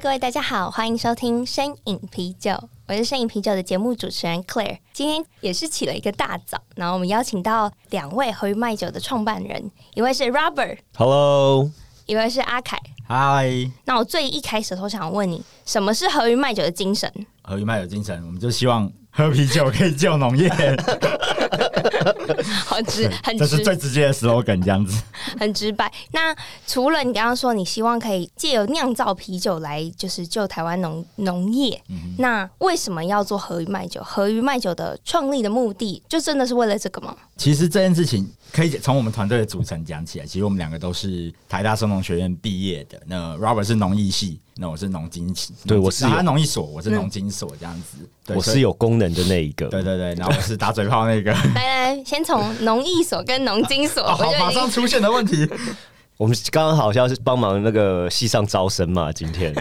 [0.00, 2.56] 各位大家好，欢迎收听身影啤酒，
[2.88, 4.78] 我是身影啤酒的节目主持人 Claire。
[4.92, 11.70] 今天也是起了一个大早，然后我们邀请到两位和于卖酒的创办人，一位是 Robert，Hello，
[12.06, 13.70] 一位是阿凯，Hi。
[13.84, 17.12] 那我最一开始都想问你，什么是和鱼卖酒的精神？
[17.42, 20.48] 和鱼卖酒精神，我们就希望喝啤酒可以救农业。
[22.66, 25.02] 好直，很直，这是最直接的 slogan，这样子，
[25.38, 25.92] 很直白。
[26.12, 26.34] 那
[26.66, 34.02] 除了你刚刚说，你希望可以借由酿造啤酒来，就是救台湾农农业，嗯，那为什么要做和鱼麦酒？
[34.02, 37.16] 和鱼麦酒的创立的目的，就真的是为了这个吗？
[37.36, 40.26] 其实这件事情可以从我们团队的组成讲起来。
[40.26, 43.00] 其实我们两个都是台大生农学院毕业的。
[43.06, 45.52] 那 Robert 是农艺系，那我是农经系。
[45.66, 48.08] 对，我是他农艺所，我是农经所，这样子。
[48.32, 49.66] 我是有功能的那一个。
[49.66, 51.32] 对对对，然后我是打嘴炮那个。
[51.56, 54.06] 来来，先从农艺所跟农经所。
[54.14, 55.48] 好，马上出现的问题。
[56.16, 59.52] 我们刚刚好像是帮忙那个系上招生嘛，今天。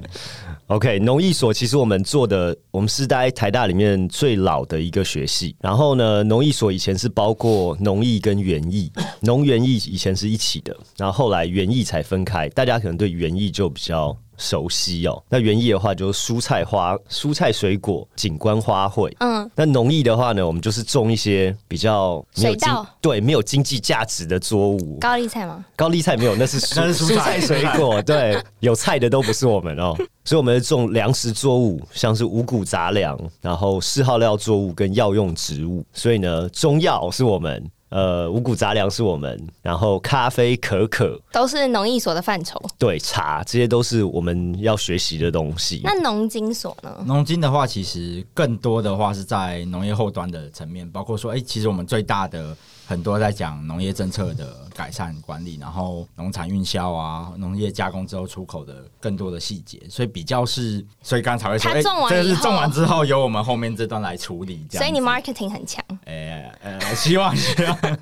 [0.68, 5.56] OK，农艺所其实我们做的，我们是在台大里面最老的一个学系。
[5.60, 12.48] 然后呢，农艺所以前是包括农艺跟园艺，农园艺以前是一起的，然后后来园艺才分开。
[12.50, 15.24] 大家可能对园艺就比较熟悉哦。
[15.30, 19.14] 那园艺的话，就是蔬菜花、蔬菜水果、景观花卉。
[19.20, 19.50] 嗯。
[19.56, 24.98] 那农艺的话呢，我们就是种一些比较没有经对没有经济价值的作物。
[25.00, 25.64] 高丽菜吗？
[25.76, 28.02] 高丽菜没有，那是 蔬蔬菜水果。
[28.04, 29.96] 对，有菜的都不是我们哦。
[30.24, 35.84] 所以我们种粮食作物，像是五谷杂粮，然后四号料作物跟药用植物。
[35.94, 42.60] 所以呢，中药是我们，呃，五谷杂粮是我们，然后咖啡、可可都是农艺所的范畴。
[42.80, 45.82] 对，茶这些都是我们要学习的东西。
[45.84, 47.04] 那农经所呢？
[47.06, 52.56] 农经的话，其实更多的话是在农业后端的层面，包括说，哎、欸，其实我们最大的。
[52.92, 64.84] 很多在讲农业政策的改善管理，然后农产运销啊，农业加工之后出口的更多的细节，所以比较是，所以刚才会说，哎，这个是种完之后由我们后面这段来处理，这样。
[64.84, 67.78] 所以你 marketing 很强，哎呃，希望希望。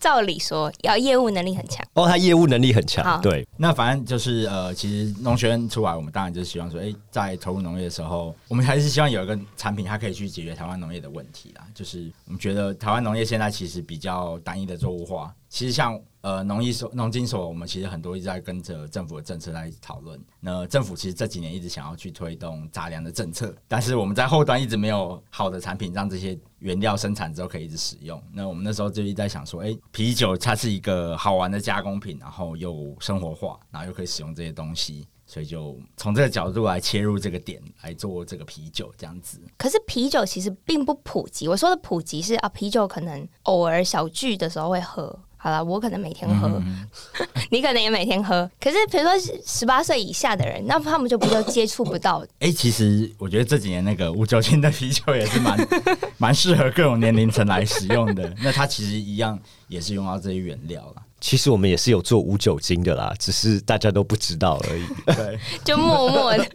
[0.00, 3.46] 照理说要业务能力很强哦，他业务能力很强，对。
[3.58, 11.64] 那反正就是呃，其实农学院出来，我们当然就是希望说，哎、欸，在投入农业的时候，我们还是希望有一个产品，它可以去解决台湾农业的问题啦。
[11.74, 16.00] 就是我们觉得台湾农业现在其实比较单一的作物化，其实像。
[16.22, 20.22] 呃，农艺所、农经所，我们其实很多一直在跟着政府的政策来讨论。
[20.38, 28.22] 那政府其实这几年一直想要去推动杂粮的政策，但是我们在后端一直没有好的产品，让这些原料生产之后可以一直使用。
[28.34, 39.40] 那我们那时候就一直在想说，哎、啤酒它是一个好玩的加工品，然后又生活化，然后又可以使用这些东西，所以就从这个角度来切入这个点来做这个啤酒这样子。
[39.56, 45.18] 可是啤酒其实并不普及，我说的普及是啊，啤酒可能偶尔小聚的时候会喝。
[45.42, 46.86] 好了，我可能每天喝，嗯、
[47.50, 48.48] 你可能也每天喝。
[48.60, 49.12] 可是，比如说
[49.46, 52.22] 十八岁以下的人，那他们就比较接触不到？
[52.40, 55.68] 哎、欸，其实我觉得这几年那个无酒精的啤酒也是蛮
[56.18, 58.30] 蛮适合各种年龄层来使用的。
[58.42, 61.02] 那它其实一样也是用到这些原料了。
[61.22, 64.86] 其实我们也是有做无酒精的啦，只是大家都不知道而已。
[65.14, 66.46] 对， 就默默的。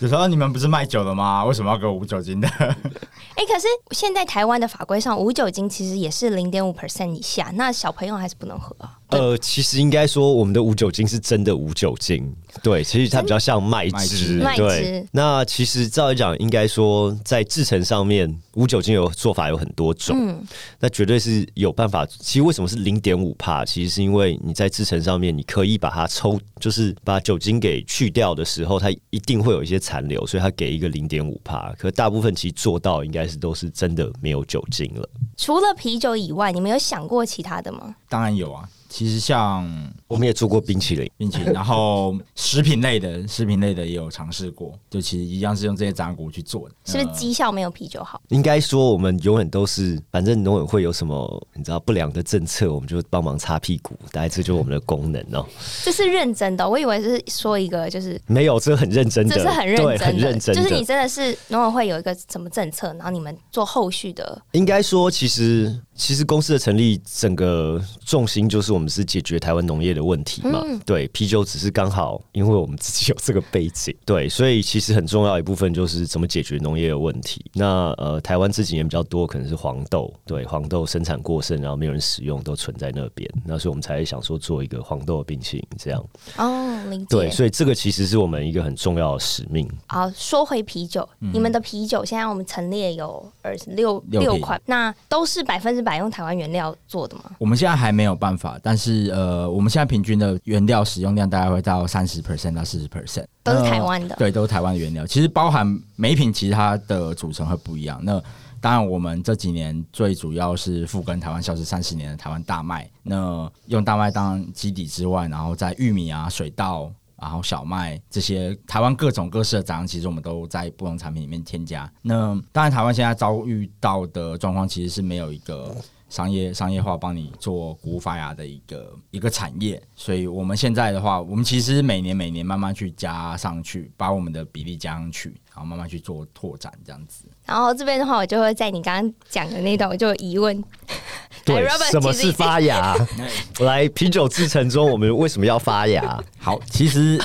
[0.00, 1.44] 有时候你们不是卖酒的吗？
[1.44, 2.48] 为什么要给我无酒精的？
[3.34, 8.74] 哎、可是现在台湾的法规上，无酒精其实也是零点五 percent 以下，那小朋友还是不能喝。
[9.12, 12.34] 呃，其实应该说，我们的无酒精是真的无酒精。
[12.62, 14.40] 对，其实它比较像麦汁。
[14.42, 14.62] 麦汁。
[14.62, 15.06] 对。
[15.12, 20.16] 那其实照理讲，应该说在制成上面，无酒精有做法有很多种。
[20.18, 20.44] 嗯。
[20.80, 22.04] 那绝对是有办法。
[22.06, 23.64] 其实为什么是零点五帕？
[23.64, 31.72] 其实是因为你在制成上面，你可以把它抽，就是把酒精给去掉的时候，它一定会有一些残留，所以它给一个零点五帕。
[31.78, 35.08] 可大部分其实做到应该是都是真的没有酒精了。
[35.36, 37.94] 除了啤酒以外，你们有想过其他的吗？
[38.08, 38.68] 当然有啊。
[38.92, 39.66] 其实像
[40.06, 48.20] 我们也做过冰淇淋，冰淇淋，然后食品类的，食品类的也有尝试过，就其实一样是用这些杂谷去做的，是不是绩效没有啤酒好？
[48.28, 55.46] 应该说我们永远都是，反正农委会有什么你知道不良的政策，我们就帮忙擦屁股，大概这就是我们的功能哦。
[55.82, 64.42] 这是认真的，我以为是说一个就是没有，这很认真的，这是很认真的，很认真的，就是你真的是农委会有一个什么政策，然后你们做后续的。
[64.52, 70.62] 应该说，其实其实公司的成立，整个重心就是我们是解决台湾农业的问题嘛。
[70.64, 77.44] 嗯、对，啤酒只是刚好，因为我们自己有这个背景， 对，所以其实很重要一部分就是怎么解决农业的问题。
[77.54, 86.04] 那呃，台湾这几年比较多可能是黄豆，对，黄豆生产过剩，然后没有人使用，都存在那边，那所以我们才想说做一个黄豆的冰淇淋这样。
[86.38, 87.06] 哦，理解。
[87.10, 89.68] 对，所以这个其实是我们一个很重要的使命。
[89.86, 97.24] 好，说回啤酒，嗯、你们的啤酒现在我们陈列有二十六六款，那都是百分之百用台湾原料做的吗？
[97.38, 104.16] 我们现在还没有办法，但是呃，我们现在平均的原料使用量大概会到三十 percent 到四十 percent，都是台湾的。
[104.16, 105.06] 对，都是台湾的原料。
[105.06, 108.00] 其实包含每一瓶，其实它的组成会不一样。
[108.02, 108.22] 那
[108.60, 112.88] 当然，我们这几年最主要是复耕台湾消失三十年的台湾大麦。
[113.02, 116.92] 那用大麦当基底之外，然后在玉米啊、水稻。
[117.22, 121.90] 然后小麦这些台湾各种各式的杂粮，其实我们都在不同产品里面添加。
[122.02, 125.72] 那当然，台湾现在遭遇到的状况，其实是没有一个
[126.08, 129.80] 商业商业化帮你做谷物发芽的一个一个产业。
[129.94, 137.24] 所以我们现在的话，我们其实每年每年慢慢去加上去，把我们的比例加上去，然后慢慢去做拓展这样子。
[137.44, 140.62] 然后这边的话，我就会在你刚刚讲的那段，我就有疑问。
[141.44, 142.96] 对， 什么是发芽？
[143.60, 146.22] 来，啤酒制程中，我们为什么要发芽？
[146.38, 147.20] 好，其实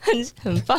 [0.00, 0.78] 很很棒。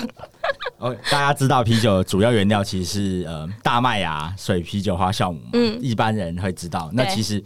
[0.78, 5.42] 哦，大家知道啤酒的主要原料其实是呃大麦芽、水、啤酒花、酵母。
[5.54, 6.90] 嗯，一般人会知道。
[6.94, 7.44] 那其实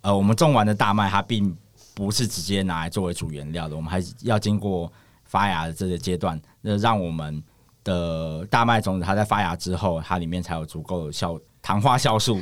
[0.00, 1.54] 呃，我们种完的大麦，它并
[1.94, 4.90] 不是直接拿来作为主原料的，我们还是要经过
[5.24, 7.42] 发芽的这个阶段，那让我们
[7.88, 12.38] 的大麦种子它在发芽之后，它里面才有足够的酵糖化酵素，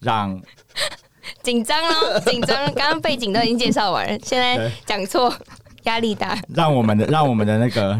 [0.00, 0.38] 让。
[1.42, 2.54] 紧张哦，紧张！
[2.74, 5.34] 刚刚背景都已经介绍完了，现在讲错，
[5.84, 6.38] 压力大。
[6.54, 7.98] 让我们的让我们的那个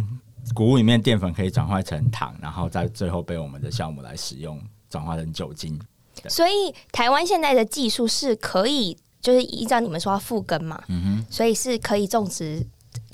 [0.54, 4.60] 谷物里面淀粉可以转化成糖，然后在最后被我们的酵母来使用，
[4.90, 5.80] 转化成酒精。
[6.28, 12.66] 所以台湾现在的技术是可以，就是依照你们说要复耕嘛，嗯哼，所以是可以种植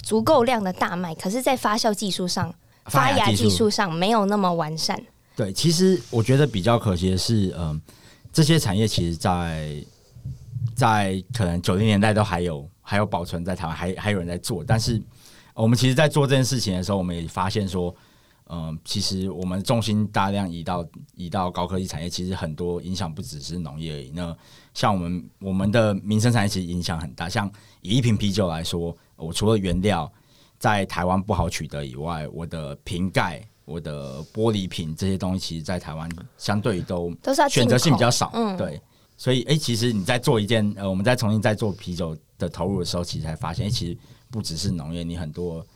[0.03, 2.53] 足够量的大麦，可是，在发酵技术上、
[2.87, 5.01] 发芽技术上没有那么完善。
[5.37, 7.81] 对，其实我觉得比较可惜的是，嗯、呃，
[8.33, 9.83] 这些产业其实，在
[10.75, 14.63] 在可能九零年代都还有还有保存在台湾，还还有人在做。
[14.63, 15.01] 但是
[15.55, 17.95] 我们其实，在做这件事情的时候，我们也发现说，
[18.49, 24.11] 嗯、呃，其实我们重心大量移到移到高科技产业，其实很多影响不只是农业而已。
[24.15, 24.37] 那
[24.75, 27.29] 像我们我们的民生产业其实影响很大。
[27.29, 27.51] 像
[27.81, 30.13] 以一瓶啤酒来说，我除了原料
[30.61, 36.09] 在台湾不好取得以外，我的瓶盖、我的玻璃瓶这些东西，其实在台湾
[36.39, 38.31] 相对都都是选择性比较少。
[38.35, 38.81] 嗯，对。
[39.17, 43.99] 所以，哎、欸，其实你在做一件，呃，我们在重新在做啤酒的投入的时候，其实才发现，其实
[44.31, 45.67] 不只是农业，你很多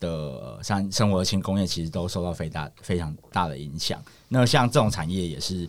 [0.00, 4.02] 的像生活轻工业，其实都受到非大非常大的影响。
[4.28, 5.68] 那像这种产业也是，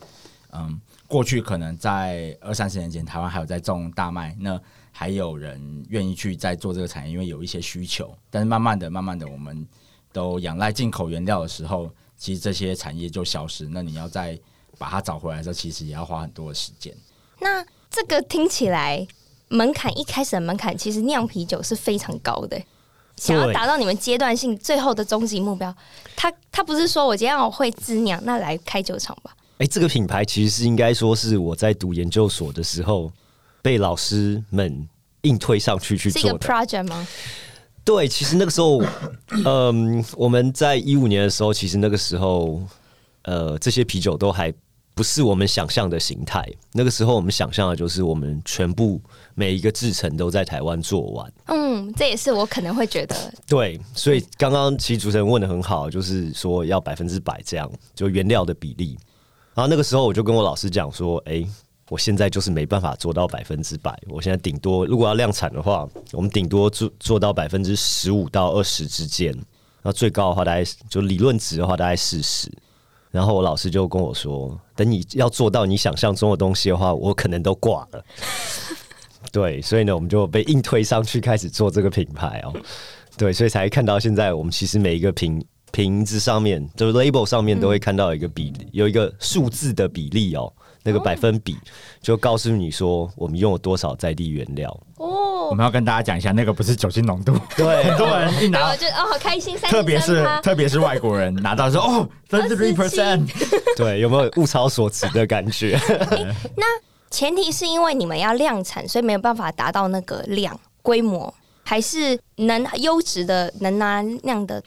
[0.51, 4.59] 嗯，过去可能在二三十年前，台湾还有在种大麦，那
[4.91, 8.11] 还有人愿意去再做这个产业，因为有一些需求。
[8.29, 9.67] 但是慢慢的、慢慢的，我们
[10.11, 13.67] 都仰赖进口原料的时候，其实这些产业就消失。
[13.67, 14.37] 那你要再
[14.77, 16.95] 把它找回来的时候，其实也要花很多的时间。
[17.39, 19.07] 那这个听起来
[19.49, 22.59] 门槛一开始的门槛，其实酿啤酒是非常高的。
[23.15, 25.75] 想要达到你们阶段性最后的终极目标，
[26.15, 29.35] 他他不是说我今天我会自酿，那来开酒厂吧？
[29.59, 33.11] 哎、欸，这个品牌其实是应该说是我在读研究所的时候
[33.61, 34.87] 被老师们
[35.21, 37.07] 硬推上去去做 project 吗？
[37.85, 38.81] 对，其实那个时候，
[39.45, 42.61] 嗯，我们在一五年的时候，其实那个时候，
[43.23, 44.53] 呃，这些啤酒都还。
[44.95, 46.45] 不是我们想象的形态。
[46.73, 48.99] 那个时候，我们想象的就是我们全部
[49.33, 51.33] 每一个制成都在台湾做完。
[51.45, 53.15] 嗯，这也是我可能会觉得。
[53.47, 58.97] 对，所以刚刚其实主持人问的很好，就是说要百分之百这样，就原料的比例。
[59.59, 61.45] 然后那个时候我就跟我老师讲说：“哎，
[61.89, 63.93] 我现在就是没办法做到百分之百。
[64.07, 69.37] 我现在顶多如果要量产的话，我们顶多做做到百分之十五到二十之间。
[69.81, 72.49] 那最高的话，大概就理论值的话，大概四十。”
[73.11, 78.05] 然后我老师就跟我说：“等你要做到你想象中的东西的话，我可能都挂了。
[79.29, 82.53] ”对，所以呢，我们就被硬推上去开始做这个品牌哦。
[83.17, 90.51] 对，所以才看到现在，我们其实每一个品瓶子上面，就是 label 上面都会看到一个比例，有一个数字的比例哦，
[90.83, 91.57] 那个百分比
[92.01, 95.47] 就告诉你说我们用了多少在地原料哦。
[95.49, 97.33] 我们要跟大家讲一下，那个不是酒精浓度。
[97.57, 99.57] 对，很多人一拿，就哦，好开心。
[99.57, 103.27] 特别是特别是外国人拿到说哦，thirty percent。
[103.75, 105.75] 对，有没有物超所值的感觉？
[105.87, 106.65] 欸，那
[107.09, 111.33] 前提是因为你们要量产，所以没有办法达到那个量规模，
[111.63, 114.61] 还是能优质的能拿量的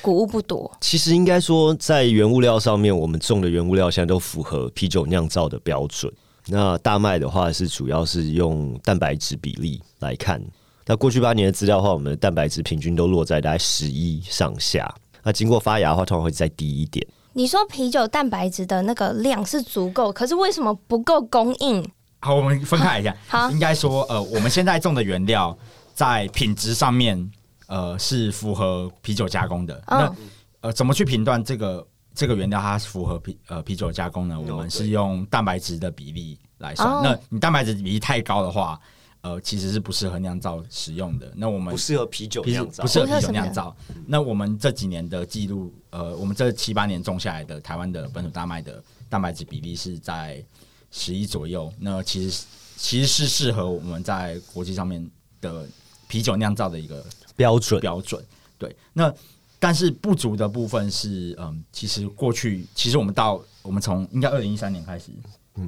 [0.00, 0.70] 谷物不多？
[0.80, 6.12] 其实应该说，在原物料上面，我们种的原物料现在都符合啤酒酿造的标准。
[6.46, 10.42] 那大麦的话是主要是用蛋白质比例来看。
[10.86, 14.92] 那过去八年的资料的话，我们的蛋白质平均都落在大概十一上下。
[15.22, 17.06] 那经过发芽的话，通常会再低一点。
[17.34, 21.88] 你说啤酒蛋白质的那个量是足够，可是为什么不够供应？
[22.20, 23.16] 好，我们分开一下。
[23.28, 25.56] 好，应该说，呃，我们现在种的原料
[25.94, 27.30] 在品质上面，
[27.72, 29.82] 呃，是符合啤酒加工的。
[29.86, 30.16] 嗯、那
[30.60, 34.38] 呃，怎么去评断这个这个原料它符合啤呃啤酒加工呢？
[34.38, 36.86] 我们是用蛋白质的比例来算。
[36.86, 38.78] 哦、那你蛋白质比例太高的话，
[39.22, 41.32] 呃，其实是不适合酿造使用的。
[41.34, 43.74] 那我们不适合啤酒酿造，不适合啤酒酿造。
[44.06, 50.44] 那我们这几年的记录，呃，我们这七八年种下来的台湾的本土大麦的蛋白质比例是在
[50.90, 51.72] 十一左右。
[51.78, 52.44] 那其实
[52.76, 55.10] 其实是适合我们在国际上面
[55.40, 55.66] 的
[56.12, 57.02] 啤酒酿造的一个
[57.34, 58.22] 标准标准。
[58.58, 59.10] 对，那
[59.58, 65.10] 但是不足的部分是，嗯，其实过去其实我们到我们从应该二零一三年开始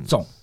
[0.07, 0.21] 种。
[0.21, 0.35] 嗯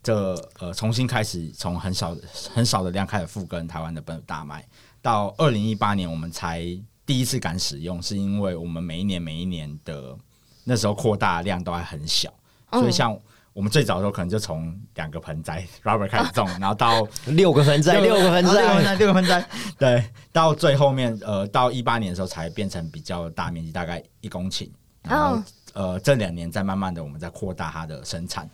[0.00, 2.16] 这呃，重新开始从很少
[2.54, 4.64] 很少的量开始复耕台湾的本土大麦，
[5.02, 6.64] 到二零一八年我们才
[7.04, 10.16] 第一次敢使用，是因为我们每一年每一年的
[10.62, 12.32] 那时候扩大量都还很小，
[12.70, 13.18] 所以像
[13.58, 19.44] 我们最早的时候可能就从两个盆栽 rubber 开始种，然后到 六个盆栽，六个盆栽，六个盆栽，
[19.76, 24.70] 对，到最后面呃，到一八年的时候才变成比较大面积，大概一公顷，
[25.02, 28.48] 然后呃，这两年再慢慢的我们在扩大它的生产。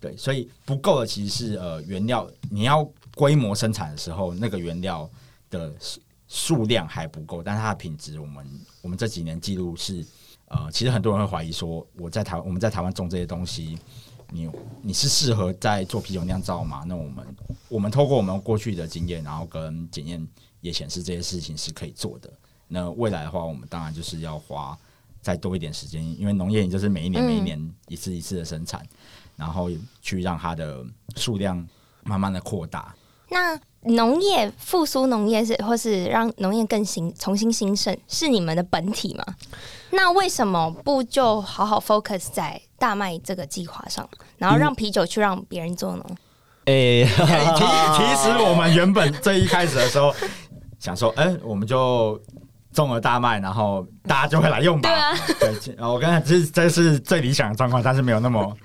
[0.00, 2.82] 对，所以不够的其实是呃原料，你要
[3.16, 5.06] 规模生产的时候，那个原料
[5.50, 5.70] 的
[6.26, 8.46] 数量还不够，但是它的品质，我们
[8.80, 10.02] 我们这几年记录是
[10.46, 13.76] 呃，其实很多人会怀疑说，我在台我们在台湾种这些东西，
[14.30, 14.48] 你
[14.82, 16.84] 你是适合在做啤酒酿造吗？
[16.86, 17.26] 那我们
[17.68, 20.26] 我们透过我们过去的经验，然后跟检验
[20.60, 22.32] 也显示这些事情是可以做的。
[22.68, 24.78] 那未来的话，我们当然就是要花
[25.20, 28.82] 再多一点时间，因为农业你就是每一年每一年一次一次的生产。
[28.82, 28.88] 嗯
[29.38, 29.70] 然后
[30.02, 31.64] 去让它的数量
[32.02, 32.92] 慢慢的扩大。
[33.30, 39.24] 那农业复苏农业是，或是让农业更新、重新兴盛，是你们的本体吗？
[39.90, 46.04] 那为什么不就好好 focus 在大麦这个计划上，然后让啤酒去让别人做呢？
[46.66, 47.64] 哎、欸，其
[47.96, 50.14] 其实我们原本最一开始的时候
[50.78, 52.20] 想说，哎、欸，我们就。
[52.70, 54.88] 种了大麦，然后大家就会来用吧。
[54.88, 58.56] 对啊，对，我刚才这这是最理想的状况，但是没有那么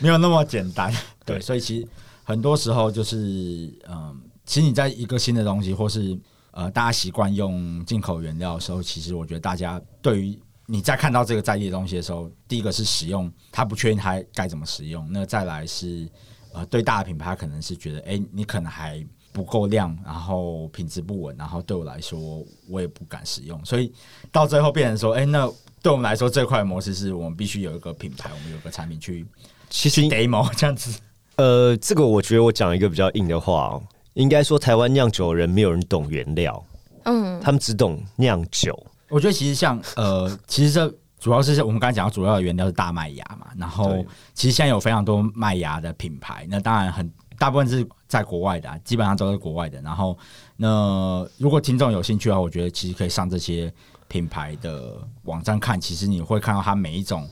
[0.00, 0.92] 没有那么简单。
[1.24, 1.88] 对，所以其实
[2.32, 6.18] 很多时候就是，嗯，其实你在一个新的东西，或是
[6.52, 15.06] 呃，大家习惯用进口原料的时候，其实我觉得大家对于你在看到这个在地的东西的时候，第一个是使用，他不确定他该怎么使用。
[15.12, 16.08] 那再来是
[16.54, 19.06] 呃，对大的品牌可能是觉得，哎，你可能还。
[19.34, 23.90] 不够量，然后品质不稳，然后对我来说，我也不敢使用，所以
[24.30, 29.26] 到最后变成说，哎，那对我们来说，这块模式是我们必须有一个品牌，我们有个产品去，
[29.70, 31.00] 其实 demo 这样子。
[31.36, 33.82] 呃，这个我觉得我讲一个比较硬的话哦，
[34.14, 36.64] 应该说台湾酿酒的人没有人懂原料，
[37.04, 38.78] 嗯，他们只懂酿酒。
[39.08, 47.10] 我觉得其实像呃，其实这主要是我们刚才讲到主要的原料是大麦芽嘛，然后其实现在有非常多麦芽的品牌，那当然很。
[47.38, 49.80] 大部分是在国外的，啊，基本上都是国外的。
[49.80, 50.16] 然后，
[50.56, 53.72] 那如果听众有兴趣的话，我觉得其实可以上这些
[54.06, 55.80] 品牌的网站看。
[55.80, 57.28] 其实你会看到它每一种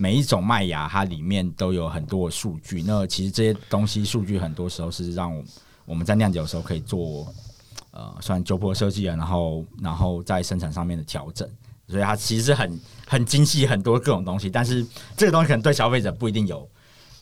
[0.00, 2.82] 每一种麦芽，它里面都有很多的数据。
[2.86, 5.30] 那其实这些东西数据很多时候是让
[5.84, 7.26] 我们在酿酒的时候可以做
[7.90, 11.46] 呃算酒谱设计啊，然后然后在生产上面的调整。
[11.86, 14.48] 所以它其实很很精细，很多各种东西。
[14.48, 16.66] 但是这个东西可能对消费者不一定有。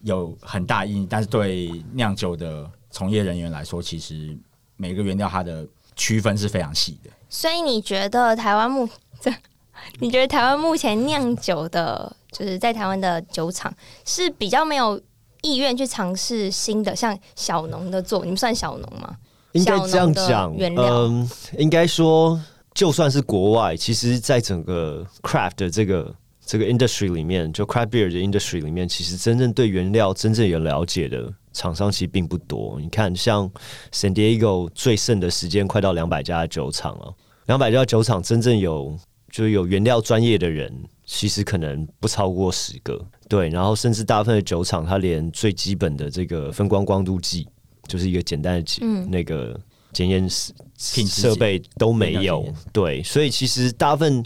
[0.02, 4.38] 有很大意义，但是对酿酒的从业人员来说，其实
[4.76, 5.66] 每个原料它的
[5.96, 7.10] 区分是非常细的。
[7.28, 8.88] 所以你觉得台湾目
[9.20, 9.34] 这？
[9.98, 13.72] 你觉得台湾目前酿酒的，就是在台湾的酒厂
[14.04, 15.00] 是比较没有
[15.42, 18.24] 意愿去尝试新的，像小农的做？
[18.24, 19.16] 你们算小农吗？
[19.52, 22.40] 应该这样讲，原料嗯，应该说，
[22.74, 26.14] 就算是国外，其实，在整个 craft 的这个。
[26.50, 32.78] 这个 industry 里面，就 craft beer 的 industry 里面，其实真正对原料真正有了解的厂商其实并不多。
[32.80, 33.46] 你看，像
[33.92, 37.14] San Diego 最盛的时间，快到两百家酒厂了。
[37.48, 38.96] 两百家酒厂真正有
[39.38, 40.68] 就是有原料专业的人，
[41.04, 43.00] 其实可能不超过十个。
[43.28, 47.46] 对，然后甚至大部分的酒厂，它连最基本的这个分光光度计，
[47.86, 49.56] 就是一个简单的检、嗯、那个
[49.92, 50.28] 检验
[50.76, 52.52] 设备都没有。
[52.72, 54.24] 对，所以其实大部分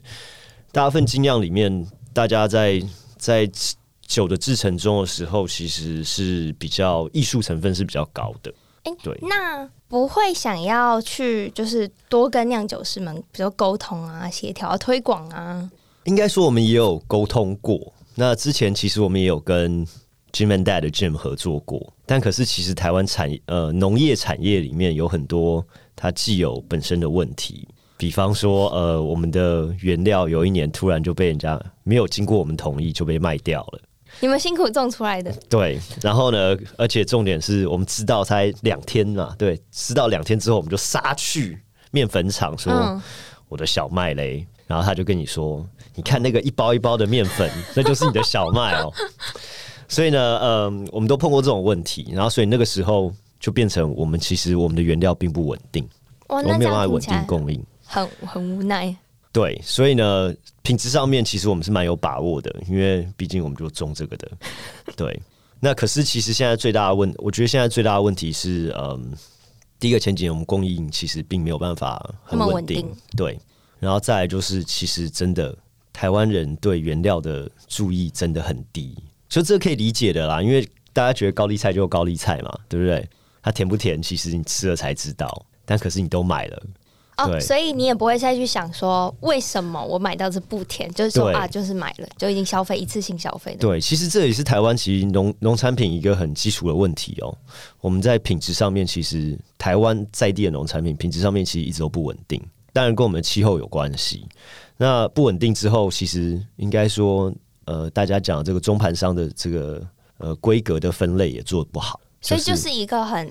[0.73, 1.87] 大部分精酿里面。
[2.14, 2.83] 大家在
[3.16, 3.50] 在
[4.07, 8.52] 酒的制成中的时候，其实是比较艺术成分是比较高的。
[8.84, 15.70] 欸、对，那不会想要去就是多跟酿酒师们，比如沟通啊、协调、推广啊。
[16.04, 17.92] 应该说，我们也有沟通过。
[18.16, 19.86] 那之前其实我们也有跟
[20.32, 33.80] Jim and Dad 的 Jim 合作过，但可是其实台湾产呃农业产业里面有很多它既有本身的问题，比方说呃我们的原料有一年突然就被人家没有经过我们同意就被卖掉了。
[34.21, 35.81] 你们辛苦种出来的，对。
[36.00, 41.59] 然后呢，而且重点是我们知道才两天嘛，对，知道两天之后我们就杀去
[41.90, 43.02] 面粉厂说、嗯、
[43.49, 48.92] 我的小麦嘞，然后他就跟你说，你看那个一包一包的面粉， 那就是你的小麦哦。
[49.88, 55.87] 所以呢，嗯，我们都碰过这种问题，然后所以那个时候就变成我们其实我们的原料并不稳定，
[56.28, 58.97] 我们没有办法稳定供应，很很无奈。
[59.32, 64.30] 对，所以呢，品质上面其实我们是蛮有把握的，因为毕竟我们就种这个的。
[64.94, 65.18] 对，
[65.58, 69.12] 那可是其实现在最大的问，我觉得现在最大的问题是，嗯，
[69.80, 73.40] 第一个前景我们供应其实并没有办法很稳定，定，对。
[73.80, 75.56] 然后再来就是，其实真的
[75.92, 78.96] 台湾人对原料的注意真的很低，
[79.28, 83.08] 就这可以理解的啦，因为大家觉得高丽菜就是高丽菜嘛，对不对？
[83.42, 86.62] 它甜不甜，其实你吃了才知道，但可是你都买了。
[87.19, 93.59] 哦，所以你也不会再去想说为什么我买到这不甜，就是说啊，就是买了就已经消费一次性消费的。
[93.59, 97.37] 对，其实这也是台湾其实农农产品一个很基础的问题哦。
[97.83, 102.42] 我们在品质上面，其实台湾在地的农产品品质上面其实一直都不稳定，
[102.73, 104.26] 当然跟我们的气候有关系。
[104.78, 107.31] 那不稳定之后，其实应该说，
[107.66, 113.31] 呃，大家讲这个中盘商的这个呃规格的分类也做得不好，所以就是一个很。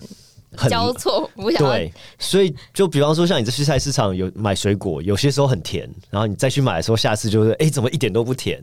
[0.69, 8.61] 交错，对，所以就比方说，像你这去菜市场有买水果，有些时候很甜，然后你再去买的时候，下次就是哎、欸，怎么一点都不甜？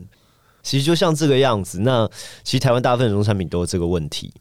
[0.61, 1.79] 其实就像这个样子。
[1.79, 2.07] 那
[2.43, 4.31] 其实台湾大部分的农产品都有这个问题，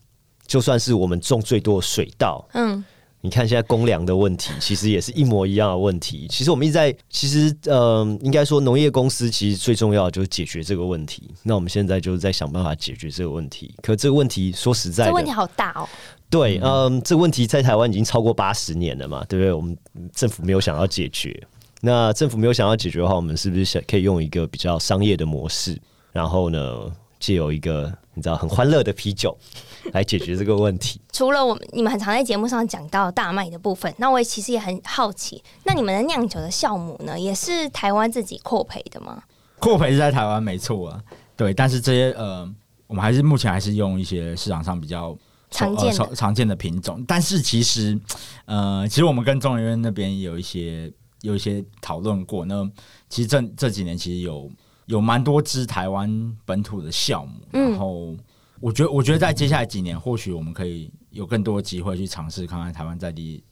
[0.47, 2.85] 就算是我们种最多的水稻，嗯，
[3.21, 6.26] 你看现在公粮的问题，其实也是一模一样的问题。
[6.28, 11.31] 其实我们一直在，其实呃，应该说农业公司其实最重要的就是解决这个问题。
[11.45, 13.75] 那我们现在就是在想办法解决这个问题。
[13.81, 15.88] 可这个问题说实在的，这问题好大哦。
[16.31, 19.53] 对，嗯，这个问题在台湾已经超过八十年了嘛，对不对？
[19.53, 19.77] 我们
[20.13, 21.43] 政府没有想要解决，
[21.81, 25.81] 那政府没有想要解决的话，我们是不是想可以用一个比较商业的模式，
[26.12, 29.35] 然后呢，借由一个你知道很欢乐的啤酒
[29.93, 31.01] 来解决这个问题？
[31.14, 39.23] 除了我们你们很常在节目上讲到大麦的部分，那我也其实也很好奇，那你们的酿酒的酵母呢，也是台湾自己扩培的吗？
[39.59, 41.03] 扩培是在台湾没错啊，
[41.35, 42.47] 对，但是这些呃，
[42.87, 45.17] 我们还是目前还是用一些市场上比较。
[45.51, 47.99] 常见的、呃、常见的品种，但是其实，
[48.45, 52.45] 呃，其实我们跟中研院那边有一些有一些讨论过。
[52.45, 52.69] 那
[53.09, 54.51] 其实这这几年其实有
[54.87, 58.17] 有蛮多支台湾本土的酵母，嗯、然后
[58.61, 63.43] 我觉得我觉得在接下来几年，或许我们可以有更多机会去尝试看看台湾在地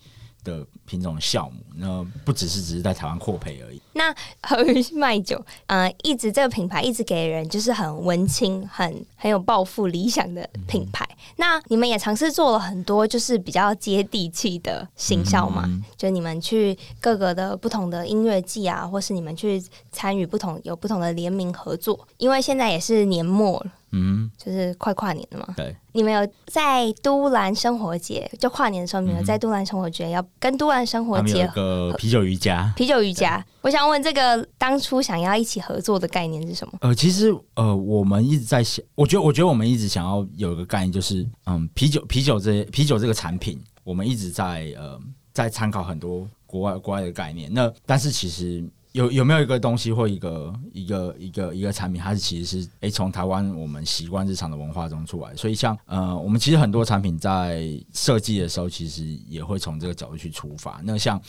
[0.46, 3.82] 的品种的酵母，那不只是只是在台湾扩培而已。
[3.94, 11.04] 那和余麦酒，呃，一直这个品牌一直给人就是很文青、很很有抱负、理想的品牌。
[11.10, 15.64] 嗯、那你们也尝试做了很多，就是比较接地气的行销嘛？
[15.66, 23.70] 嗯、就你们去各个的不同的音乐季啊，或是你们去参与不同有不同的联名合作，因为现在也是年末了。
[23.96, 25.54] 嗯，就是快跨年了嘛。
[25.56, 33.44] 对，你们有在都兰生活节，就跨年的时候，你们有在都兰生活节要跟都兰生活节个啤酒瑜伽，啤酒瑜伽。
[33.62, 36.74] 我想问，这个当初想要一起合作的概念是什么？
[36.82, 45.00] 呃，其实呃，我们一直在想，我觉得，我觉得我们一直想要有一个概念，就是嗯，啤酒，啤酒这啤酒这个产品，我们一直在呃，
[45.32, 47.52] 在参考很多国外国外的概念。
[47.52, 48.62] 那但是其实。
[48.96, 60.80] 有有没有一个东西或一个一个一个一个产品，它是其实是诶从台湾我们习惯日常的文化中出来，所以像呃我们其实很多产品在设计的时候，其实也会从这个角度去出发。
[60.82, 61.20] 那像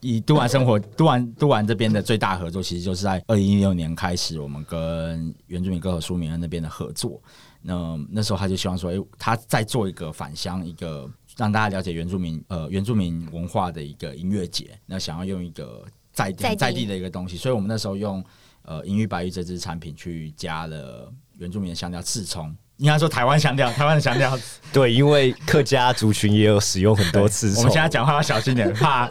[0.00, 7.20] 以都兰生活 都兰都兰这边的最大合作，其实就是在二零一六年开始，我们跟原住民歌手苏明恩那边的合作。
[7.60, 11.06] 那那时候他就希望说，诶他在做一个返乡，一个
[11.36, 14.70] 让大家了解原住民呃原住民文化的一个音乐节。
[14.86, 15.84] 那想要用一个。
[16.12, 16.86] 在地在地。
[16.86, 18.24] 的一个东西，所以我们那时候用
[18.62, 24.36] 呃银玉白玉这支产品去加了原住民的香料刺葱，应该说台湾香料，台湾的香料。
[24.72, 27.48] 对，因为客家族群也有使用很多次。
[27.56, 29.10] 我们现在讲话要小心点，怕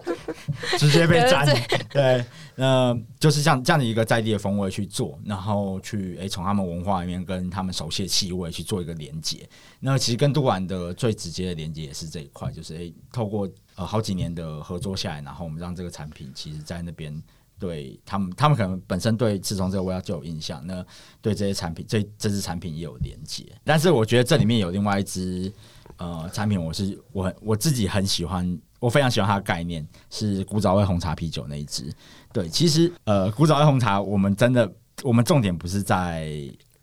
[0.78, 1.46] 直接被粘。
[1.92, 9.48] 对，那就是这样这样的一个在地的风味去做，然后去诶从他们文化里面跟他们熟悉的气味去做一个连接。
[9.82, 13.48] 那其实跟都兰的最直接的连接也是这一块，就是诶透过。
[13.76, 17.18] 呃，好几年的合作下来，然后我们让这个产品，其实在那边
[17.60, 20.84] 对他们，他们可能本身对刺葱这个味道就有印象，那
[21.22, 23.46] 对这些产品，这这支产品也有连接。
[23.66, 25.52] 但是我觉得这里面有另外一支
[25.98, 31.92] 呃产品，我是我很我自己很喜欢，我非常喜欢它的概念是古早味红茶啤酒那一支。
[32.32, 34.72] 对，其实呃古早味红茶，我们真的
[35.04, 36.32] 我们重点不是在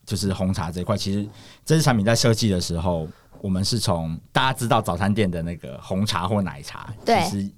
[0.05, 1.27] 就是红茶这一块，其实
[1.65, 3.09] 这支产品在设计的时候，
[3.41, 7.51] 我们是从大家知道早餐店的那个红茶或奶茶，对，其实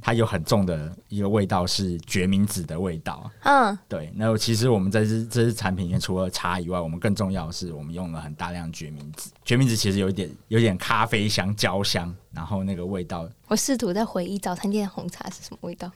[0.00, 3.30] 它有很重的一个味道是决明子的味道。
[3.42, 4.12] 嗯，对。
[4.14, 9.30] 那其实我们在这这支产品里面，除了茶以外，我们更重要的是我们用了很大量决明子。
[9.44, 15.90] 决明子其实有一点有点咖啡香、焦香，然后那个味道，我试图在回忆早餐店的红茶是什么味道。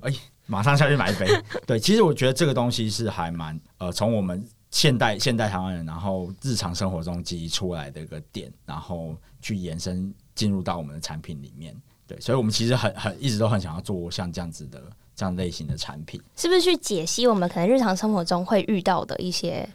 [0.00, 0.12] 哎，
[0.46, 1.26] 马上下去买一杯。
[1.66, 4.44] 对，其实我觉得这个东西是还蛮呃，从我们。
[4.72, 11.76] 现代现代台湾人，然后日常生活中记忆出来的一个点，然后去延伸进入到我们的产品里面，
[12.12, 14.82] 对，所以我们其实很很一直都很想要做像这样子的
[15.16, 19.68] 这样类型的产品，是不是去解析我们可能日常生活中会遇到的一些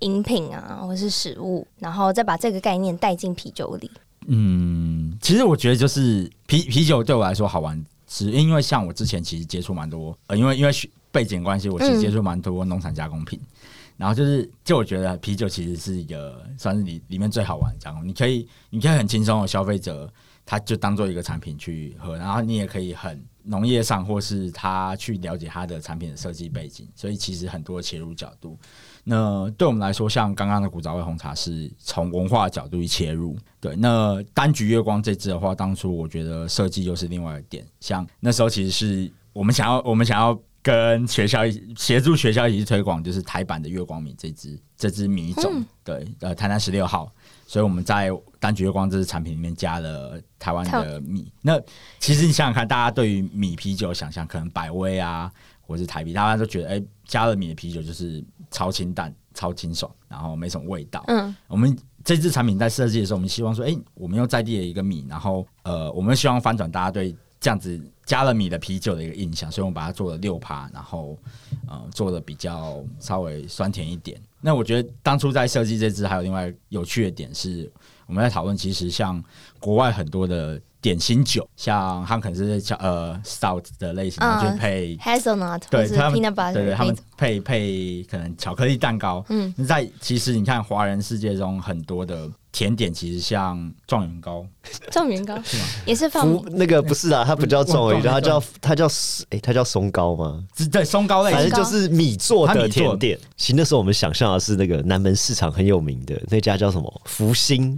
[0.00, 3.90] 饮品啊，或是食物，然后再把这个概念带进啤酒里？
[4.26, 10.72] 嗯，其实我觉得就是啤啤酒对我来说好玩，是因为像我之前其实接触蛮多，呃，因为因为
[11.12, 13.38] 背景关系，我其实接触蛮多农产加工品。
[13.42, 13.56] 嗯
[13.96, 18.04] 然后就是，就我觉得啤酒其实是一个算是里里面最好玩的加工。
[18.04, 20.12] 你可以，你可以很轻松的消费者，
[20.46, 26.88] 他就当做一个产品去喝，然后你也可以很农业上，或是他去了解他的产品的设计背景。
[26.94, 28.58] 所以其实很多切入角度。
[29.02, 33.36] 那对我们来说，像刚刚的古早味红茶是从文化角度去切入。
[33.60, 37.66] 对，那单橘月光这支的话，当初我觉得设计又是另外一点。
[37.80, 40.38] 像那时候其实是我们想要，我们想要。
[40.64, 41.42] 跟学校
[41.76, 47.12] 协助学校一起推广，就是台版的月光米这支这支米种，嗯、对，呃，台南十六号，
[47.46, 51.30] 所以我们在单局月光这支产品里面加了台湾的米。
[51.42, 51.60] 那
[52.00, 61.04] 其实你想想看，大家对于米啤酒想象可能百威啊，或是台啤，大家都觉得，哎、欸，加了米的啤酒就是超清淡、超清爽，然后没什么味道。
[61.08, 67.78] 嗯，我们这支产品在设计的时候，我们希望说，哎、欸，我们用在地的一个米，然后呃，我们希望翻转大家对这样子。
[68.06, 71.18] 加了米的啤酒的一个印象，所以我们把它做了六趴，然后
[71.66, 74.20] 呃做的比较稍微酸甜一点。
[74.42, 77.72] 那我觉得当初在设计这支还有另外有趣的点是，
[78.06, 79.24] 我们在讨论，其实像
[79.58, 86.20] 国外很多的点心酒，像他们可能是像呃 stout 的类型，就、uh, 配 hazelnut，对，他们
[86.52, 89.24] 对对，他们配配可能巧克力蛋糕。
[89.30, 92.30] 嗯，在其实你看华人世界中很多的。
[92.54, 94.46] 甜点其实像状元糕，
[94.92, 95.64] 状元糕 是吗？
[95.84, 98.86] 也是放那个不是啊，它不叫状元糕，它叫它叫
[99.30, 100.40] 哎，它叫松糕吗？
[100.70, 103.18] 对，松糕类，反正就是米做的甜点。
[103.36, 107.76] 其实那时候我们想象的是那个南门市场很有名的那家叫什么福星。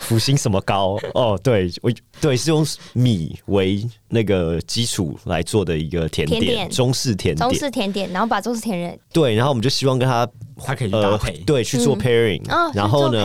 [0.00, 0.98] 福星什么糕？
[1.14, 6.70] 哦，对，我对是用米为那个基础来做的一个甜点，甜点。
[6.70, 13.22] 中式甜点，中式甜点，然后把中式甜点对，然后我们就希望跟它它可以搭配，呃、对，去做 pairing，、嗯哦、然后呢，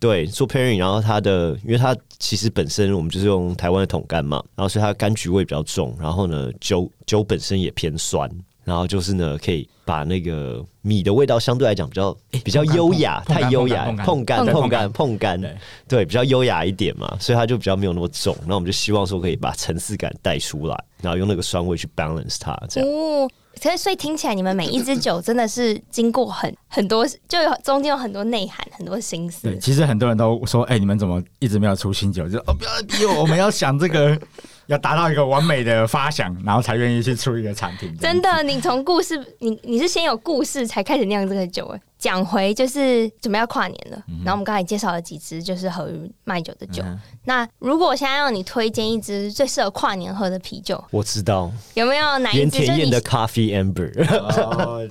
[0.00, 8.28] 对，做 pairing，然后它的，因为它其实本身我们就是用台湾的桶干嘛，然后所以它柑橘味比较重，然后呢，酒酒本身也偏酸。
[8.66, 15.40] 然后就是呢，可以把那个米的味道相对来讲比较比较优雅，太优雅，碰干碰干碰干，
[15.86, 18.36] 对，比较优雅一点嘛，所以它就比较没有那么重。
[18.44, 22.90] 那我们就希望说可以把层次感带出来，然后用那个酸味去 balance 它，这样。
[22.90, 23.30] 哦，
[23.62, 29.44] 所以所以听起来你们每一支酒真的是经过很很多，就有中间有很多内涵，很多心思。
[29.44, 32.28] 对，其实很多人都说，哎、欸，你们怎么一直没有出新酒？
[32.28, 34.20] 就哦，不要逼我，我们要想这个。
[34.66, 37.96] 要达到一个完美的发想，然后才愿意去出一个产品。
[37.98, 41.80] 真的，你从故事，你你是先有故事才开始酿这个酒哎。
[41.98, 46.82] 讲回就是准备要跨年了，嗯、然后我们刚才介绍了几支就是和鱼麦酒的酒。
[46.84, 52.58] 嗯、那如果我现在让你推荐一支最适合跨年喝的啤酒，我知道有没有哪一支？
[52.64, 53.90] 原田的 Coffee Amber。
[54.28, 54.86] 哦、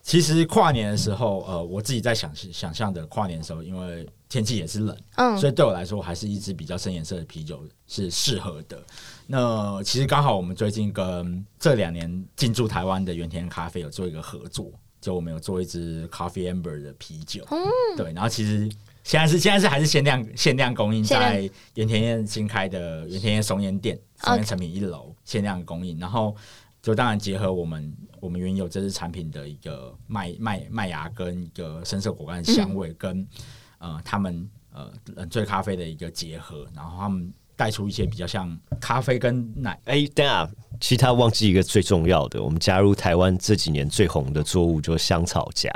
[0.00, 8.80] 其实跨年的时候，呃，我自己在想想象的跨年的时候，因为天气也是冷，嗯，所以对我来说，还是一支比较深颜色的啤酒是适合的。
[9.26, 14.70] 那其实刚好我们最近跟这两年进驻台湾的原田咖啡有做一个合作。
[15.00, 17.58] 就我们有做一支 Coffee Amber 的啤酒，嗯，
[17.94, 18.66] 对，然后其实
[19.02, 21.42] 现在是现在是还是限量限量供应，在
[21.74, 26.34] 原田燕新开的原田燕松烟店松烟成品一楼限量供应，然后
[26.80, 33.18] 就当然结合我们我们原有这支产品的一个麦麦麦芽跟一个深色果干的香味，跟、
[33.80, 37.30] 嗯、呃他们呃冷萃咖啡的一个结合，然后他们。
[37.56, 39.78] 带出一些比较像咖啡跟奶。
[39.84, 40.48] 哎、欸，等下，
[40.80, 45.70] 其他忘记一个最重要的，我们加入台湾这几年最红的作物就是香草荚。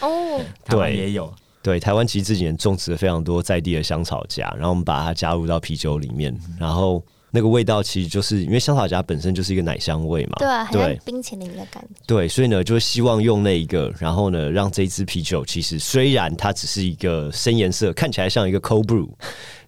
[0.00, 1.32] 哦，对，也有。
[1.62, 7.02] 对，台湾其实这几年种植了非常多在地的香草荚，然后我们把它加入到啤酒里面，然后。
[7.32, 12.02] 那个味道其实就是因为香草荚本身就是一个奶香味嘛，对啊，对，冰淇淋的感觉。
[12.04, 19.08] 对，所以呢，就希望用那一个，然后呢，让这一支啤酒其实虽然它只是一个深颜色，看起来像一个 cold brew，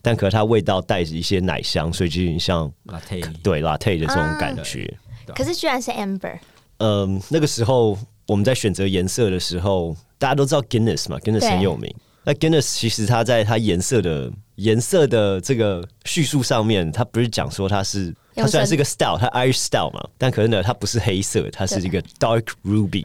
[0.02, 4.82] 但可是它味道带着一些奶香，所以就有点像 latte，对 latte 的这种感觉。
[5.28, 6.38] 啊、可是居然是 amber。
[6.78, 7.96] 嗯，那个时候。
[8.28, 11.92] 我们在选择颜色的时候，大家都知道 Guinness 嘛，Guinness 很有名。
[12.24, 23.04] 那 Guinness 其实它在它颜色的颜色的这个叙述上面，它不是讲说它是它虽然是一个 style，它 Irish style 嘛，但可是呢，它不是黑色，它是一个 dark ruby。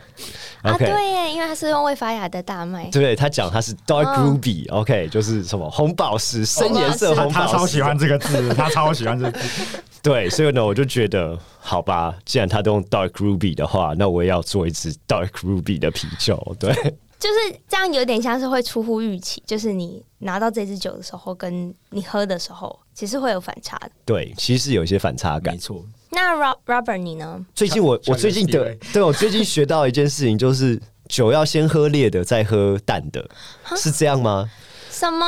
[0.62, 2.90] 啊，对耶，因为它是用未发芽的大麦。
[2.92, 7.34] 对，他讲它是 dark ruby，OK，、哦 okay, 就是什么红宝石，深颜色红宝石。
[7.34, 9.66] 他超喜欢这个字，他超喜欢这个字。
[10.04, 16.56] 对，所以呢，我就觉得，好吧，既然他都用 dark ruby 的话，那我也要做一支 dark ruby 的啤酒。
[16.60, 16.72] 对。
[17.20, 19.42] 就是这样，有点像是会出乎预期。
[19.46, 23.92] 就是你拿到这支酒的时候，跟你喝的时候，其实会有反差的。
[24.06, 25.54] 对，其实有一些反差感。
[25.54, 25.84] 没错。
[26.10, 27.46] 那 Rob Robert 你呢？
[27.54, 33.30] 最近我我最近的， 对我最近学到一件事情，就是酒要先喝烈的，再喝淡的，
[33.76, 34.50] 是这样吗？
[34.98, 35.26] 什么？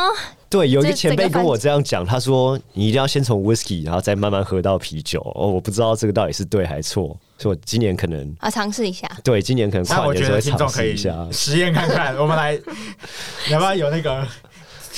[0.50, 5.22] 对，有一个前辈跟我这样讲，他说你一定要先从 whisky，然后再慢慢喝到啤酒。
[5.36, 9.08] 哦，我不知道这个到底是对还是错，所以我今年可能啊尝试一下。
[9.24, 12.16] 对，今年可能跨年的时候会尝试一下，实验看看。
[12.18, 12.60] 我们来，
[13.46, 14.28] 你 要不要有那个？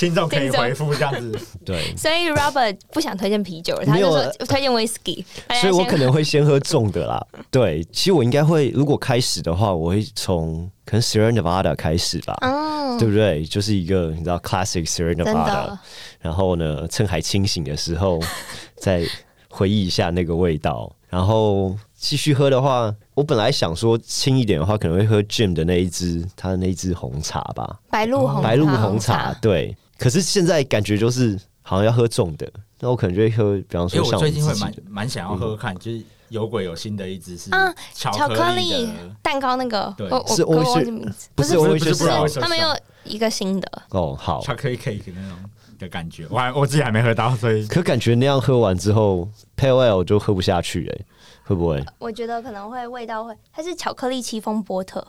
[0.02, 5.24] 听众可以回复这样子， 对，所以 Robert 不想推荐啤酒，他就说推荐 Whisky，
[5.60, 7.24] 所以我可能会先喝重的啦。
[7.52, 13.44] 对，其实我应该会，如果开始的话，我会从可能 Sierra Nevada 开始吧，嗯，对不对？
[13.44, 15.78] 就是一个你知道 Classic Sierra Nevada，
[16.18, 18.20] 然后呢，趁还清醒的时候
[18.76, 19.06] 再
[19.48, 29.76] 回忆一下那个味道，然后继续喝的话，我本来想说轻一点的话，可能会喝 Jim 的那一支，他的那一支红茶吧，白鹿红白鹿红茶，对。
[30.02, 37.50] 可是现在感觉就是好像要喝重的，那我可能就会喝，比方说像我，我最近会蛮蛮想要喝喝看，嗯、就是有鬼有新的一支是
[37.94, 38.88] 巧巧克力
[39.22, 40.90] 蛋糕那个，对，我是我是
[41.36, 43.82] 不是不是不是他们有一个新的。
[43.90, 44.40] 哦，好。
[44.40, 45.38] 巧克力 cake 那种
[45.78, 51.06] 的感觉，我还我自己还没喝到，所以可感觉那样喝完之后，Pale Ale 就喝不下去哎、欸，
[51.44, 51.84] 会不会？
[52.00, 55.06] 我觉得可能会味道会，它是巧克力戚风波特，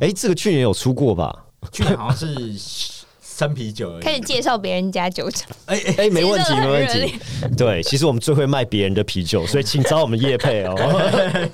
[0.00, 1.46] 哎、欸，这个去年有出过吧？
[1.72, 2.97] 去年好像是。
[3.38, 5.48] 生啤酒而已，开始介绍别人家酒厂。
[5.66, 7.14] 哎哎哎，没问题，没问题。
[7.56, 10.74] 对，其实我们最会卖别人的啤酒，所以请找我们叶配哦。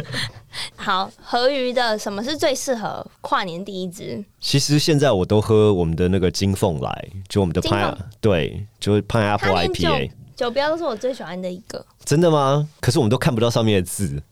[0.77, 4.25] 好，河鱼的什么是最适合跨年第一支？
[4.41, 10.11] 其实现在我都喝我们的那个金凤来，就我们的 Pine，对，就是 Pineapple IPA。
[10.35, 11.85] 酒标都是我最喜欢的一个。
[12.05, 12.67] 真的吗？
[12.81, 14.23] 可是我们都看不到上面的字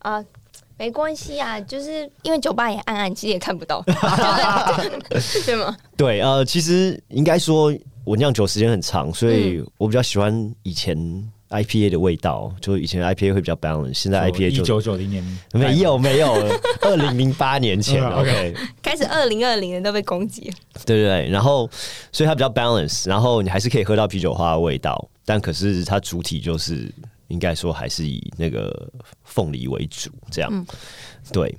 [0.00, 0.22] 啊。
[0.78, 3.82] 没关系啊，就是因为酒吧也暗暗，其实也看不到，
[5.44, 5.76] 对吗？
[5.96, 10.96] 对，呃，其实应该说，我酿酒时间很长，所以我比较喜欢以前
[11.50, 16.32] IPA 的味道，就以前 IPA 会比较 balance，现在 IPA 就一九九零年没有没有，
[16.82, 20.42] 二零零八年前 OK，开始二零二零年都被攻击，
[20.86, 21.68] 对对对，然后
[22.12, 26.88] 所以它比较 balance，然后你还是可以喝到啤酒花的味道，但可是它主体就是。
[27.28, 28.90] 应该说还是以那个
[29.24, 30.66] 凤梨为主，这样、嗯、
[31.32, 31.56] 对。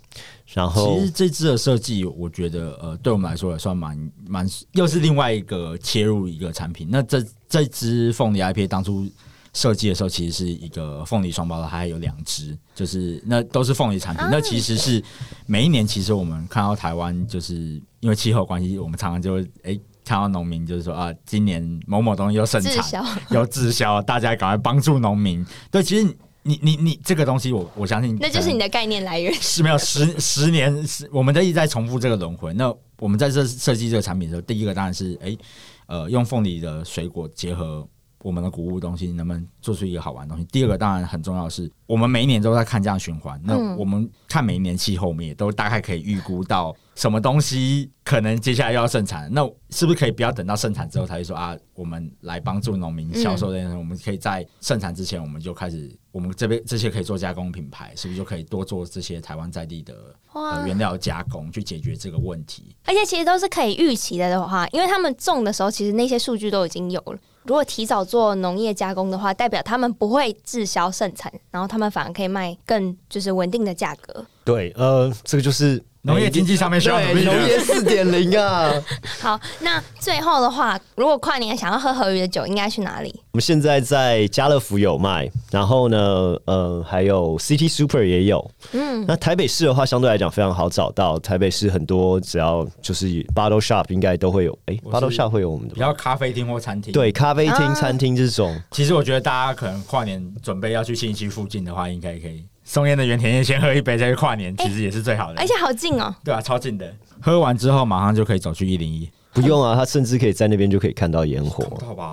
[0.53, 6.88] 然后其实这支的设计，我觉得呃，对我们来说也算蛮蛮，又是另外一个切入一个产品。
[6.89, 9.08] 那这这支凤梨 IPA 当初
[9.53, 14.23] 设计的时候，其实是一个凤梨双胞胎，它还有两只，就是那都是凤梨产品。
[14.23, 15.03] 啊、那其实是
[15.45, 19.71] 每一年，其实我们看到台湾，就是因为气候关系，我们常常就会哎。
[19.71, 25.45] 欸看到农民就是说啊，今年某某东西又盛产， 又滞销，大家赶快帮助农民。
[25.69, 26.04] 对，其实
[26.41, 32.52] 你你你这个东西我，我我相信那就是你的概念来源是没有十 十年，十我们在一直在重复这个轮回。
[32.56, 35.38] 那我们在这设计这个产品的时候，第一个当然是哎、欸，
[35.86, 37.88] 呃，用凤梨的水果结合
[38.21, 40.47] 我们的谷物东西，能不能做出一个好玩的东西？
[40.51, 43.39] 第二个当然很重要的是，我们每一年都在看这样循环。
[43.43, 46.75] 那我们看每一年气候，我们也都大概可以预估到。
[46.95, 49.29] 什么东西可能接下来又要盛产？
[49.32, 51.55] 那是不是可以不要等到盛产之后才说啊？
[51.73, 59.95] 我们来帮助农民销售这些，嗯、我们可以在盛产之前，我们就开始，我们这边这些可以做加工品牌，是不是就可以多做这些台湾在地的、
[60.34, 62.75] 呃、原料加工，去解决这个问题？
[62.84, 67.17] 而且其实都是可以预期的的话，因为他们种的时候，其实那些数据都已经有了。
[67.43, 74.25] 如果提早做农业加工的话，代表他们不会滞销盛产，然后他们反而可以卖更就是稳定的价格。
[74.43, 75.84] 对，呃，这个就是。
[76.10, 78.74] 农业经济上面需要农业四点零啊！
[79.22, 83.13] 好，那最后的话，如果跨年想要喝和鱼的酒，应该去哪里？
[83.32, 88.50] 我们现在在家乐福有卖，然后呢，呃，还有 City Super 也有。
[88.72, 91.19] 嗯，那台北市的话，相对来讲非常好找到。
[91.19, 94.54] 台北市很多，只要就是 Bottle Shop 应该都会有。
[94.65, 96.91] 哎、欸、Bottle Shop 会有我们的，比较咖啡厅或餐厅。
[96.91, 98.65] 对，咖啡厅、餐厅这种、啊。
[98.72, 102.43] 其实我觉得大家可能跨年准备要去信义区附近的话，应该可以。
[102.69, 106.13] 松烟的原田先喝一杯再去跨年，其实也是最好的，而且好近哦。
[106.23, 106.88] 对啊，超近的。
[107.19, 109.10] 喝完之后马上就可以走去一零一。
[109.34, 111.65] 不用啊，他甚至可以在那边就可以看到烟火，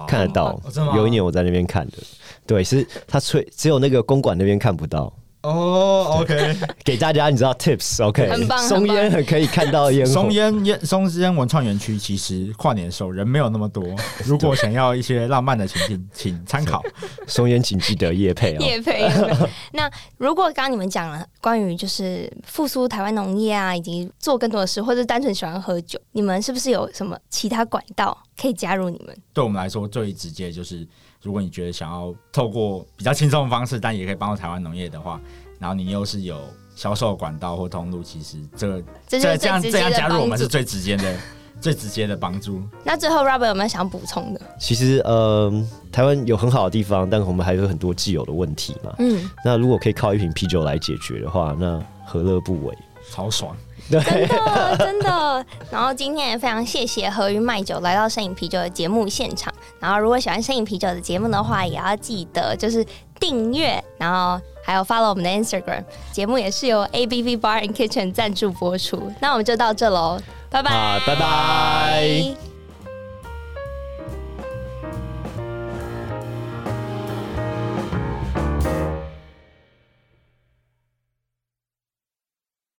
[0.09, 0.59] 看得到。
[0.95, 1.99] 有一年我在那边看的，
[2.47, 5.13] 对，是他吹，只有那个公馆那边看不到。
[5.47, 10.13] 哦，OK， 给大家你知道 tips，OK，很棒松烟很可以看到烟火。
[10.13, 13.85] 松烟烟松烟文创园区其实跨年的时候人没有那么多，
[14.27, 16.83] 如果想要一些浪漫的情景，请参考
[17.27, 18.61] 松烟，请记得业配哦。
[18.61, 19.09] 业配。
[19.73, 29.17] 那如果刚刚你们讲了关于就是复苏台湾农业啊，以及做更多的事，或者单纯喜欢喝酒，你们是不是有什么其他管道可以加入你们？
[29.33, 30.87] 对我们来说最直接就是。
[31.27, 35.21] 如果你觉得想要透过比较轻松的方式，但也可以帮助台湾农业的话，
[35.59, 36.39] 然后你又是有
[36.77, 41.17] 销售管道或通路，其实这个这这样这样加入我们是最直接的、
[41.61, 42.63] 最直接的帮助。
[42.85, 44.41] 那最后 Robert 有没有想补充的？
[44.61, 45.53] 其实呃，
[45.91, 48.95] 台湾有很好的地方，但我们还有很多既有的问题嘛。
[49.01, 52.79] 嗯，那如果可以靠一瓶啤酒来解决的话，那何乐不为？
[53.11, 53.57] 超爽。
[53.89, 59.55] 对真的真的，然后今天也非常谢谢何云卖酒来到摄影啤酒的节目现场。
[59.87, 62.85] 然后如果喜欢声饮啤酒的节目的话，也要记得就是
[63.21, 65.85] 订阅，然后还有 follow 我们的 Instagram。
[66.11, 69.13] 节目也是由 ABV Bar and Kitchen 赞助播出。
[69.21, 70.21] 那我们就到这喽，
[70.51, 72.56] 拜拜，拜拜。